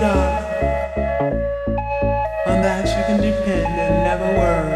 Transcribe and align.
On 0.00 0.44
that 2.62 2.86
you 2.86 3.02
can 3.06 3.20
depend 3.20 3.80
and 3.80 4.04
never 4.04 4.28
worry. 4.38 4.70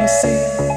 You 0.00 0.08
see. 0.08 0.67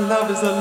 love 0.00 0.30
is 0.30 0.42
a 0.42 0.59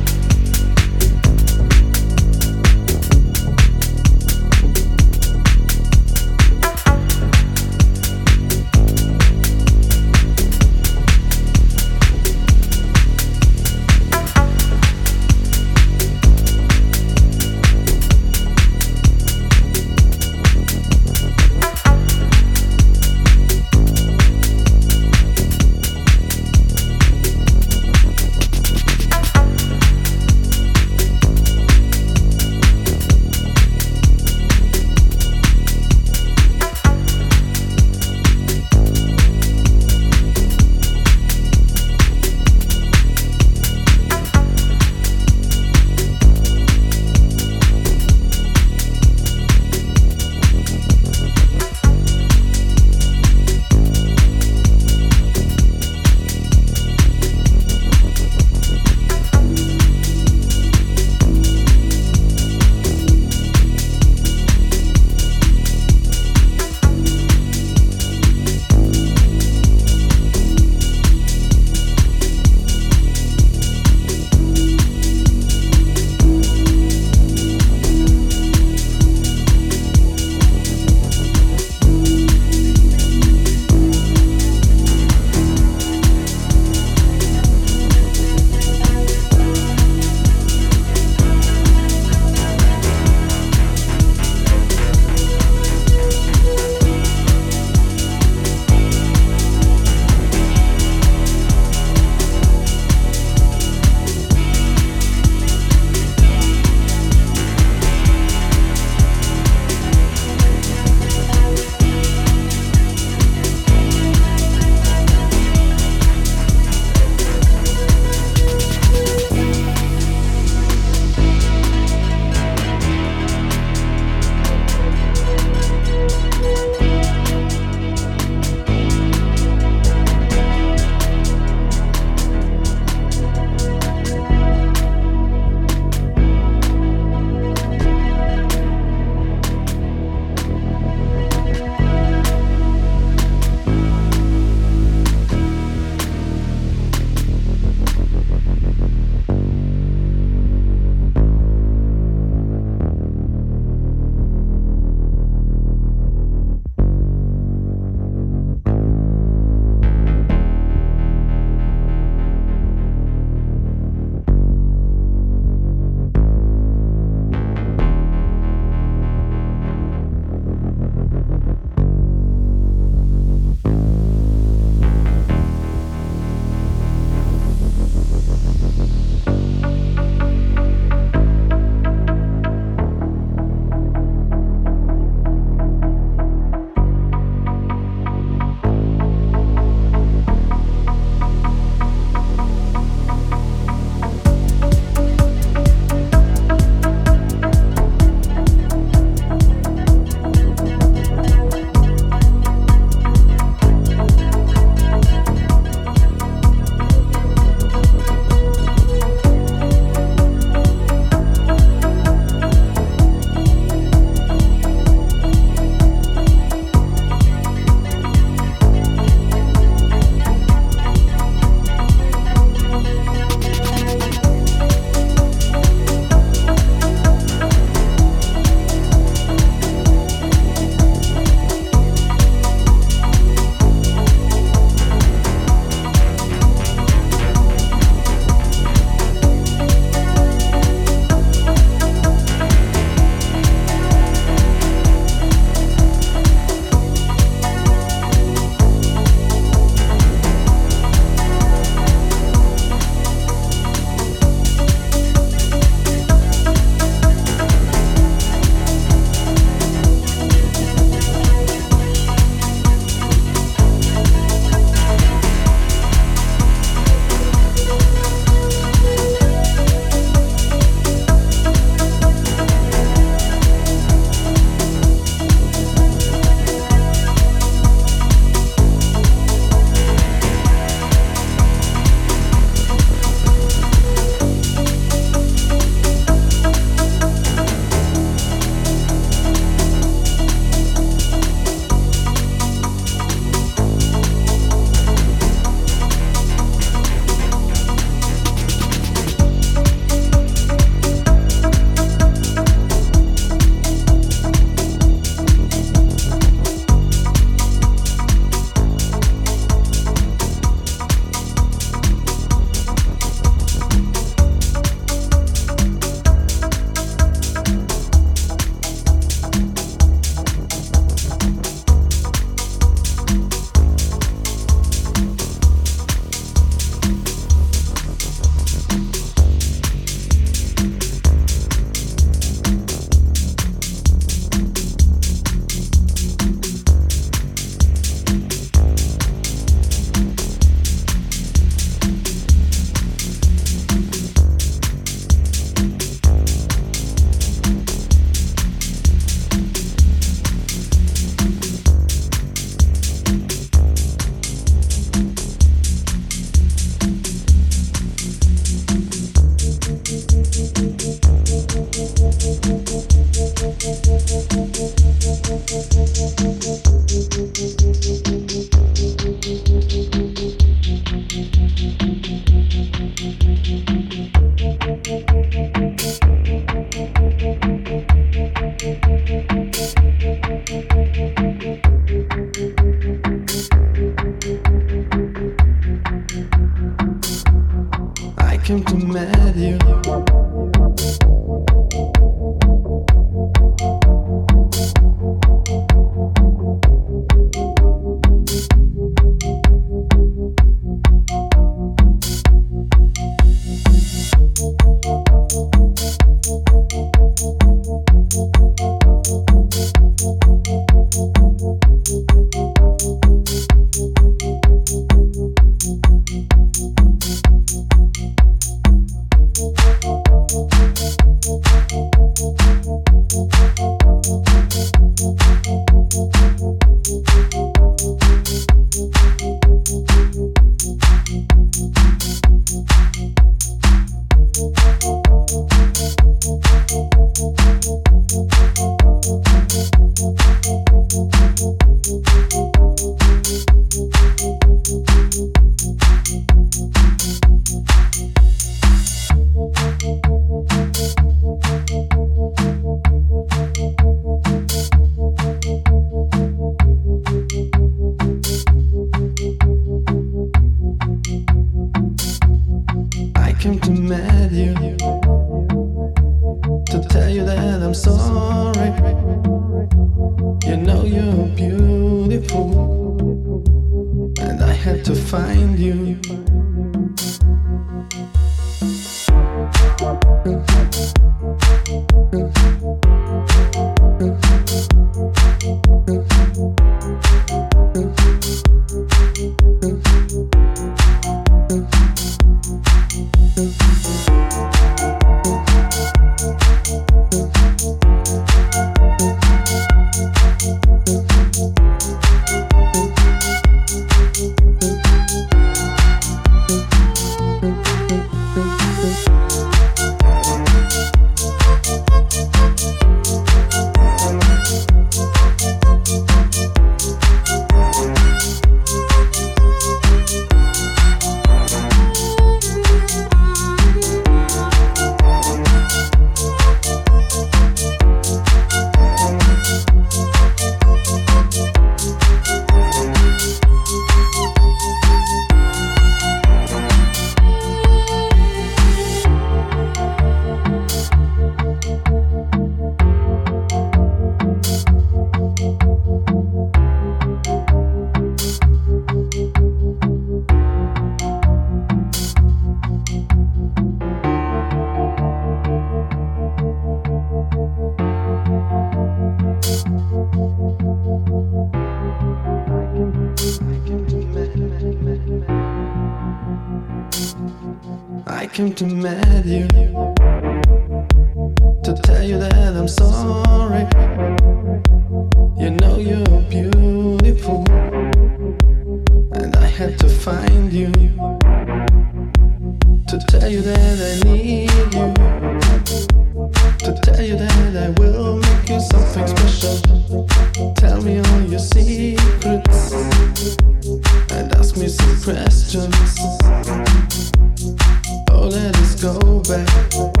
go 598.81 599.21
back 599.29 600.00